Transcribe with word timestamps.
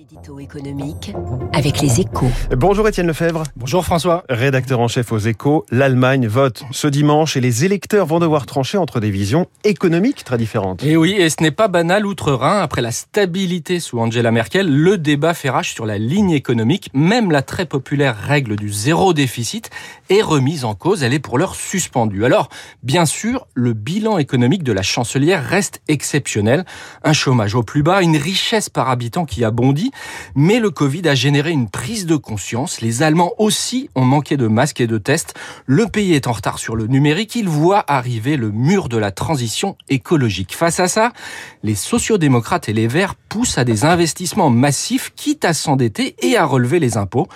Édito 0.00 0.38
économique 0.38 1.12
avec 1.52 1.80
les 1.80 2.00
échos. 2.00 2.30
Bonjour 2.56 2.86
Étienne 2.86 3.08
Lefebvre. 3.08 3.42
Bonjour 3.56 3.84
François. 3.84 4.22
Rédacteur 4.28 4.78
en 4.78 4.86
chef 4.86 5.10
aux 5.10 5.18
échos, 5.18 5.66
l'Allemagne 5.72 6.28
vote 6.28 6.62
ce 6.70 6.86
dimanche 6.86 7.36
et 7.36 7.40
les 7.40 7.64
électeurs 7.64 8.06
vont 8.06 8.20
devoir 8.20 8.46
trancher 8.46 8.78
entre 8.78 9.00
des 9.00 9.10
visions 9.10 9.48
économiques 9.64 10.22
très 10.22 10.38
différentes. 10.38 10.84
Et 10.84 10.96
oui, 10.96 11.16
et 11.18 11.28
ce 11.30 11.42
n'est 11.42 11.50
pas 11.50 11.66
banal 11.66 12.06
outre-Rhin. 12.06 12.60
Après 12.60 12.80
la 12.80 12.92
stabilité 12.92 13.80
sous 13.80 13.98
Angela 13.98 14.30
Merkel, 14.30 14.72
le 14.72 14.98
débat 14.98 15.34
fait 15.34 15.50
rage 15.50 15.74
sur 15.74 15.84
la 15.84 15.98
ligne 15.98 16.30
économique. 16.30 16.90
Même 16.94 17.32
la 17.32 17.42
très 17.42 17.66
populaire 17.66 18.16
règle 18.16 18.54
du 18.54 18.68
zéro 18.68 19.12
déficit 19.14 19.68
est 20.10 20.22
remise 20.22 20.64
en 20.64 20.76
cause. 20.76 21.02
Elle 21.02 21.12
est 21.12 21.18
pour 21.18 21.38
l'heure 21.38 21.56
suspendue. 21.56 22.24
Alors, 22.24 22.50
bien 22.84 23.04
sûr, 23.04 23.48
le 23.54 23.72
bilan 23.72 24.18
économique 24.18 24.62
de 24.62 24.72
la 24.72 24.82
chancelière 24.82 25.44
reste 25.44 25.80
exceptionnel. 25.88 26.64
Un 27.02 27.12
chômage 27.12 27.56
au 27.56 27.64
plus 27.64 27.82
bas, 27.82 28.00
une 28.00 28.16
richesse 28.16 28.68
par 28.68 28.90
habitant 28.90 29.24
qui 29.24 29.42
a 29.42 29.50
bondi. 29.50 29.87
Mais 30.34 30.60
le 30.60 30.70
Covid 30.70 31.08
a 31.08 31.14
généré 31.14 31.50
une 31.50 31.68
prise 31.68 32.06
de 32.06 32.16
conscience. 32.16 32.80
Les 32.80 33.02
Allemands 33.02 33.32
aussi 33.38 33.90
ont 33.94 34.04
manqué 34.04 34.36
de 34.36 34.46
masques 34.46 34.80
et 34.80 34.86
de 34.86 34.98
tests. 34.98 35.34
Le 35.66 35.86
pays 35.86 36.14
est 36.14 36.26
en 36.26 36.32
retard 36.32 36.58
sur 36.58 36.76
le 36.76 36.86
numérique. 36.86 37.36
Il 37.36 37.48
voit 37.48 37.84
arriver 37.88 38.36
le 38.36 38.50
mur 38.50 38.88
de 38.88 38.96
la 38.96 39.10
transition 39.10 39.76
écologique. 39.88 40.54
Face 40.54 40.80
à 40.80 40.88
ça, 40.88 41.12
les 41.62 41.74
sociodémocrates 41.74 42.68
et 42.68 42.72
les 42.72 42.86
Verts 42.86 43.14
poussent 43.14 43.58
à 43.58 43.64
des 43.64 43.84
investissements 43.84 44.50
massifs, 44.50 45.12
quitte 45.14 45.44
à 45.44 45.52
s'endetter 45.52 46.16
et 46.20 46.36
à 46.36 46.44
relever 46.44 46.78
les 46.78 46.96
impôts. 46.96 47.28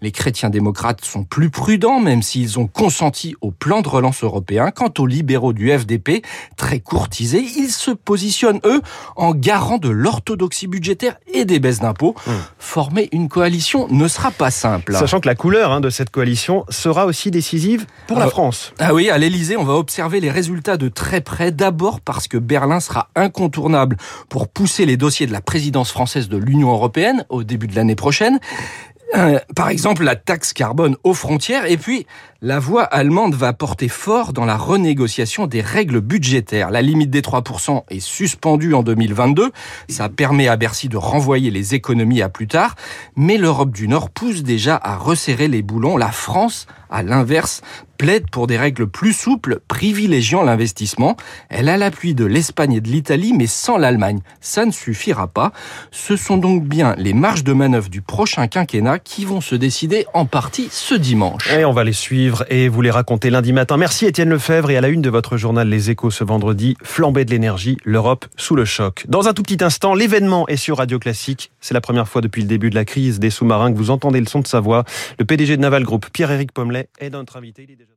Les 0.00 0.12
chrétiens 0.12 0.50
démocrates 0.50 1.04
sont 1.04 1.24
plus 1.24 1.50
prudents, 1.50 2.00
même 2.00 2.22
s'ils 2.22 2.58
ont 2.58 2.66
consenti 2.66 3.34
au 3.40 3.50
plan 3.50 3.82
de 3.82 3.88
relance 3.88 4.22
européen. 4.22 4.70
Quant 4.70 4.92
aux 4.98 5.06
libéraux 5.06 5.52
du 5.52 5.70
FDP, 5.70 6.24
très 6.56 6.80
courtisés, 6.80 7.44
ils 7.56 7.70
se 7.70 7.90
positionnent, 7.90 8.60
eux, 8.64 8.80
en 9.16 9.34
garant 9.34 9.78
de 9.78 9.88
l'orthodoxie 9.88 10.66
budgétaire 10.66 11.18
et 11.32 11.44
des 11.44 11.58
baisses 11.58 11.80
d'impôts. 11.80 11.97
Mmh. 12.06 12.30
Former 12.58 13.08
une 13.12 13.28
coalition 13.28 13.86
ne 13.88 14.08
sera 14.08 14.30
pas 14.30 14.50
simple. 14.50 14.94
Sachant 14.94 15.20
que 15.20 15.28
la 15.28 15.34
couleur 15.34 15.72
hein, 15.72 15.80
de 15.80 15.90
cette 15.90 16.10
coalition 16.10 16.64
sera 16.68 17.06
aussi 17.06 17.30
décisive 17.30 17.86
pour 18.06 18.18
la 18.18 18.28
France. 18.28 18.72
Ah 18.78 18.94
oui, 18.94 19.10
à 19.10 19.18
l'Elysée, 19.18 19.56
on 19.56 19.64
va 19.64 19.74
observer 19.74 20.20
les 20.20 20.30
résultats 20.30 20.76
de 20.76 20.88
très 20.88 21.20
près. 21.20 21.50
D'abord 21.50 22.00
parce 22.00 22.28
que 22.28 22.38
Berlin 22.38 22.80
sera 22.80 23.08
incontournable 23.14 23.96
pour 24.28 24.48
pousser 24.48 24.86
les 24.86 24.96
dossiers 24.96 25.26
de 25.26 25.32
la 25.32 25.40
présidence 25.40 25.90
française 25.90 26.28
de 26.28 26.36
l'Union 26.36 26.70
européenne 26.70 27.24
au 27.28 27.42
début 27.44 27.66
de 27.66 27.74
l'année 27.74 27.96
prochaine. 27.96 28.38
Euh, 29.16 29.38
par 29.56 29.70
exemple, 29.70 30.04
la 30.04 30.16
taxe 30.16 30.52
carbone 30.52 30.96
aux 31.02 31.14
frontières. 31.14 31.64
Et 31.70 31.76
puis, 31.76 32.06
la 32.42 32.58
voix 32.58 32.82
allemande 32.82 33.34
va 33.34 33.52
porter 33.52 33.88
fort 33.88 34.32
dans 34.32 34.44
la 34.44 34.56
renégociation 34.56 35.46
des 35.46 35.60
règles 35.60 36.00
budgétaires. 36.00 36.70
La 36.70 36.82
limite 36.82 37.10
des 37.10 37.22
3% 37.22 37.84
est 37.88 38.00
suspendue 38.00 38.74
en 38.74 38.82
2022. 38.82 39.50
Ça 39.88 40.08
permet 40.08 40.48
à 40.48 40.56
Bercy 40.56 40.88
de 40.88 40.98
renvoyer 40.98 41.50
les 41.50 41.74
économies 41.74 42.22
à 42.22 42.28
plus 42.28 42.48
tard. 42.48 42.74
Mais 43.16 43.38
l'Europe 43.38 43.70
du 43.70 43.88
Nord 43.88 44.10
pousse 44.10 44.42
déjà 44.42 44.78
à 44.82 44.96
resserrer 44.96 45.48
les 45.48 45.62
boulons. 45.62 45.96
La 45.96 46.12
France, 46.12 46.66
à 46.90 47.02
l'inverse, 47.02 47.62
plaide 47.98 48.30
pour 48.30 48.46
des 48.46 48.56
règles 48.56 48.86
plus 48.86 49.12
souples, 49.12 49.58
privilégiant 49.66 50.42
l'investissement. 50.42 51.16
Elle 51.48 51.68
a 51.68 51.76
l'appui 51.76 52.14
de 52.14 52.24
l'Espagne 52.24 52.74
et 52.74 52.80
de 52.80 52.88
l'Italie, 52.88 53.32
mais 53.36 53.48
sans 53.48 53.76
l'Allemagne, 53.76 54.20
ça 54.40 54.64
ne 54.64 54.70
suffira 54.70 55.26
pas. 55.26 55.52
Ce 55.90 56.16
sont 56.16 56.36
donc 56.36 56.64
bien 56.64 56.94
les 56.96 57.12
marges 57.12 57.42
de 57.42 57.52
manœuvre 57.52 57.88
du 57.88 58.00
prochain 58.00 58.46
quinquennat 58.46 59.00
qui 59.00 59.24
vont 59.24 59.40
se 59.40 59.56
décider 59.56 60.06
en 60.14 60.26
partie 60.26 60.68
ce 60.70 60.94
dimanche. 60.94 61.52
Et 61.52 61.64
on 61.64 61.72
va 61.72 61.82
les 61.82 61.92
suivre 61.92 62.44
et 62.48 62.68
vous 62.68 62.82
les 62.82 62.90
raconter 62.90 63.30
lundi 63.30 63.52
matin. 63.52 63.76
Merci 63.76 64.06
Étienne 64.06 64.28
Lefebvre 64.28 64.70
et 64.70 64.76
à 64.76 64.80
la 64.80 64.88
une 64.88 65.02
de 65.02 65.10
votre 65.10 65.36
journal 65.36 65.68
Les 65.68 65.90
Échos 65.90 66.12
ce 66.12 66.22
vendredi, 66.22 66.76
flambée 66.84 67.24
de 67.24 67.32
l'énergie, 67.32 67.76
l'Europe 67.84 68.26
sous 68.36 68.54
le 68.54 68.64
choc. 68.64 69.06
Dans 69.08 69.26
un 69.26 69.32
tout 69.32 69.42
petit 69.42 69.62
instant, 69.64 69.94
l'événement 69.94 70.46
est 70.46 70.56
sur 70.56 70.78
Radio 70.78 71.00
Classique. 71.00 71.50
C'est 71.60 71.74
la 71.74 71.80
première 71.80 72.06
fois 72.06 72.20
depuis 72.20 72.42
le 72.42 72.48
début 72.48 72.70
de 72.70 72.76
la 72.76 72.84
crise 72.84 73.18
des 73.18 73.30
sous-marins 73.30 73.72
que 73.72 73.76
vous 73.76 73.90
entendez 73.90 74.20
le 74.20 74.26
son 74.26 74.38
de 74.38 74.46
sa 74.46 74.60
voix. 74.60 74.84
Le 75.18 75.24
PDG 75.24 75.56
de 75.56 75.62
Naval 75.62 75.82
Group, 75.82 76.06
Pierre-Éric 76.12 76.52
Pommelet, 76.52 76.77
Lemley 76.78 76.90
est 76.98 77.10
notre 77.10 77.36
invité. 77.36 77.64
Il 77.64 77.70
est 77.70 77.76
déjà... 77.76 77.92